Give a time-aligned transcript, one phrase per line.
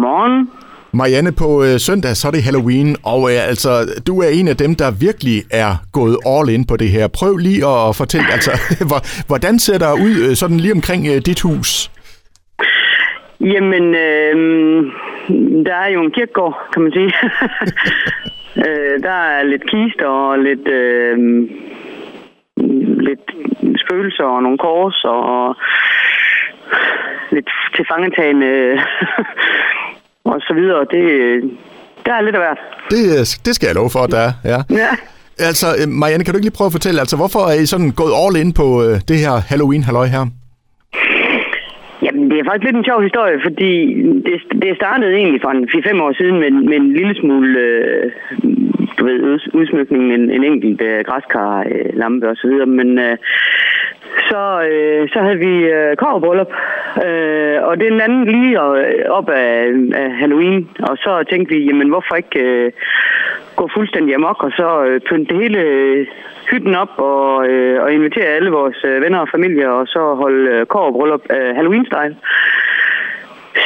[0.00, 0.50] Godmorgen.
[0.92, 3.70] Marianne, på øh, søndag så er det Halloween, og øh, altså,
[4.06, 7.04] du er en af dem, der virkelig er gået all in på det her.
[7.18, 8.52] Prøv lige at fortælle, altså,
[8.88, 9.00] hvor,
[9.30, 11.70] hvordan ser der ud øh, sådan lige omkring øh, dit hus?
[13.40, 14.36] Jamen, øh,
[15.66, 17.12] der er jo en kirkegård, kan man sige.
[18.66, 21.16] øh, der er lidt kister og lidt, øh,
[23.08, 23.26] lidt
[23.82, 25.56] spøgelser og nogle kors og
[27.30, 28.52] lidt tilfangetagende
[30.50, 30.80] så videre.
[30.94, 31.04] Det,
[32.06, 32.60] der er lidt af hvert.
[32.94, 34.58] Det, øh, det skal jeg love for, der er, ja.
[34.82, 34.90] Ja.
[35.48, 37.90] Altså, øh, Marianne, kan du ikke lige prøve at fortælle, altså, hvorfor er I sådan
[38.00, 40.24] gået all in på øh, det her Halloween-halløj her?
[42.04, 43.70] Jamen, det er faktisk lidt en sjov historie, fordi
[44.26, 48.04] det, det startede egentlig for en 4-5 år siden med, med en lille smule øh,
[48.98, 52.98] du ved, ud, udsmykning, en, en enkelt øh, græskar, øh, lampe og så videre, men
[52.98, 53.16] øh,
[54.28, 56.52] så, øh, så havde vi øh, kårbryllup,
[57.06, 58.60] øh, og det er en anden lige
[59.10, 62.72] op af, af Halloween, og så tænkte vi, jamen hvorfor ikke øh,
[63.56, 66.06] gå fuldstændig amok, og så øh, pynte hele øh,
[66.50, 70.50] hytten op og, øh, og invitere alle vores øh, venner og familie, og så holde
[70.50, 72.16] øh, kårbryllup øh, Halloween-style.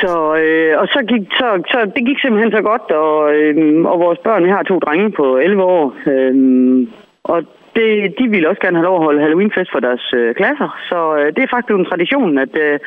[0.00, 4.00] Så, øh, og så gik, så, så det gik simpelthen så godt, og, øh, og
[4.00, 6.34] vores børn, vi har to drenge på 11 år, øh,
[7.28, 7.38] og
[7.76, 10.70] det, de ville også gerne have lov at holde Halloweenfest for deres øh, klasser.
[10.88, 12.78] Så øh, det er faktisk en tradition, at øh,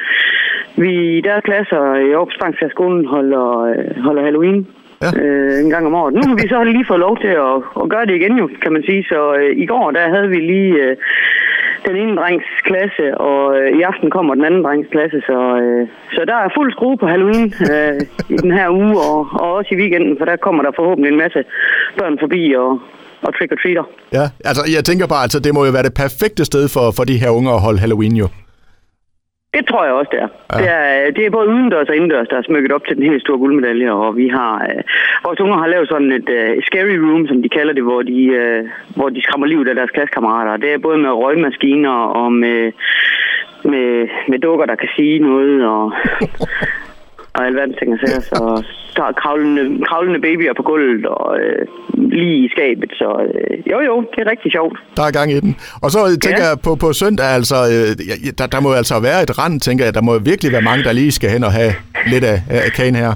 [0.84, 4.68] vi i deres klasser i Aarhus skolen holder, øh, holder Halloween
[5.06, 5.12] Ja.
[5.22, 6.14] øh, en gang om året.
[6.14, 8.74] Nu har vi så lige fået lov til at, at gøre det igen jo, kan
[8.74, 9.04] man sige.
[9.04, 10.98] Så øh, i går, der havde vi lige øh,
[11.88, 15.22] den ene drengs klasse, og øh, i aften kommer den anden drengs klasse.
[15.30, 19.20] Så, øh, så der er fuld skrue på Halloween øh, i den her uge, og,
[19.42, 21.44] og også i weekenden, for der kommer der forhåbentlig en masse
[21.98, 22.80] børn forbi og,
[23.22, 23.86] og trick-or-treater.
[24.18, 27.04] Ja, altså, jeg tænker bare, altså, det må jo være det perfekte sted for, for
[27.04, 28.28] de her unge at holde Halloween jo.
[29.56, 30.30] Det tror jeg også, det er.
[30.54, 30.58] Ja.
[30.60, 33.22] Det, er det er både udendørs og indendørs, der er smykket op til den helt
[33.22, 34.54] store guldmedalje, og vi har...
[34.70, 34.84] Øh,
[35.26, 38.20] vores unger har lavet sådan et øh, scary room, som de kalder det, hvor de,
[38.42, 38.64] øh,
[38.96, 40.58] hvor de skræmmer livet af deres klassekammerater.
[40.58, 42.72] Det er både med røgmaskiner og med,
[43.64, 45.94] med, med dukker, der kan sige noget, og,
[47.34, 48.22] og alverdens ting og sager.
[48.96, 51.66] Så er kravlende, kravlende babyer på gulvet og øh,
[52.18, 52.90] lige i skabet.
[53.02, 54.78] Så øh, jo, jo, det er rigtig sjovt.
[54.98, 55.56] Der er gang i den.
[55.84, 56.50] Og så øh, tænker Ja.
[56.50, 57.90] jeg på, på søndag, altså, øh,
[58.38, 59.94] der, der må altså være et rand, tænker jeg.
[59.94, 61.74] Der må virkelig være mange, der lige skal hen og have
[62.08, 63.12] lidt af, af kagen her.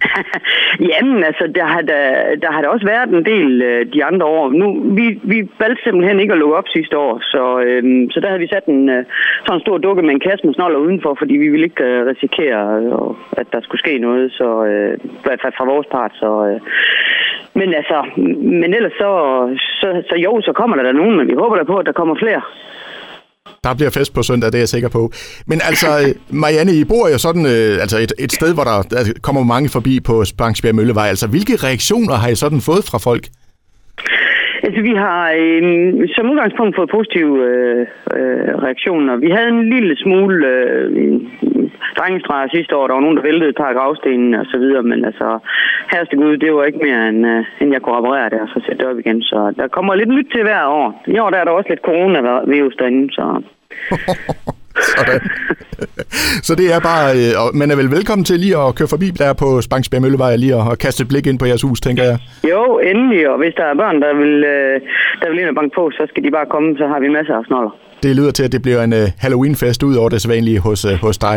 [0.88, 2.04] Jamen, altså, der har, der,
[2.42, 4.50] der har der også været en del øh, de andre år.
[4.50, 4.66] Nu,
[4.98, 8.40] vi, vi valgte simpelthen ikke at lukke op sidste år, så, øh, så der havde
[8.40, 9.04] vi sat en øh,
[9.46, 12.06] sådan en stor dukke med en kasse med snoller udenfor, fordi vi ville ikke øh,
[12.06, 16.12] risikere, øh, at der skulle ske noget, så øh, i hvert fald fra vores part.
[16.14, 16.60] Så, øh,
[17.54, 17.98] men altså,
[18.62, 19.10] men ellers så,
[19.80, 21.92] så, så jo, så kommer der der nogen, men vi håber da på, at der
[21.92, 22.42] kommer flere.
[23.64, 25.12] Der bliver fest på søndag, det er jeg sikker på.
[25.46, 29.12] Men altså, Marianne, I bor jo sådan øh, altså et, et sted, hvor der, der
[29.22, 31.08] kommer mange forbi på Spangsbjerg Møllevej.
[31.08, 33.28] Altså, hvilke reaktioner har I sådan fået fra folk?
[34.66, 39.16] Altså, vi har øh, som udgangspunkt fået positive øh, øh, reaktioner.
[39.16, 41.20] Vi havde en lille smule øh,
[41.98, 42.86] drengestreger sidste år.
[42.86, 45.38] Der var nogen, der væltede et par af og så videre, men altså,
[45.92, 48.60] herreste Gud, det var ikke mere, end, øh, end jeg kunne reparere det og så
[48.66, 49.22] sætte det op igen.
[49.22, 51.02] Så der kommer lidt nyt til hver år.
[51.06, 53.42] I år der er der også lidt coronavirus derinde, så...
[55.00, 55.20] Sådan.
[56.48, 59.08] Så det er bare, øh, og man er vel velkommen til lige at køre forbi
[59.20, 62.04] der på Spangsbjerg Møllevej lige og, og kaste et blik ind på jeres hus, tænker
[62.10, 62.18] jeg.
[62.50, 64.80] Jo, endelig, og hvis der er børn, der vil, øh,
[65.20, 67.34] der vil ind og banke på, så skal de bare komme, så har vi masser
[67.34, 67.70] af snoller.
[68.02, 71.18] Det lyder til, at det bliver en uh, Halloween-fest ud over det sædvanlige hos, hos
[71.18, 71.36] dig.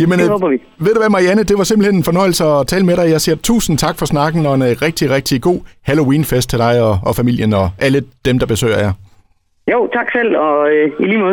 [0.00, 0.58] Jamen, Det øh, håber vi.
[0.78, 3.06] Ved du hvad, Marianne, det var simpelthen en fornøjelse at tale med dig.
[3.10, 6.94] Jeg siger tusind tak for snakken, og en rigtig, rigtig god Halloween-fest til dig og,
[7.06, 8.92] og familien og alle dem, der besøger jer.
[9.72, 11.32] Jo, tak selv, og øh, i lige måde.